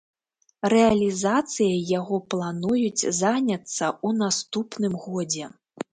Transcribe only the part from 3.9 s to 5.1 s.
ў наступным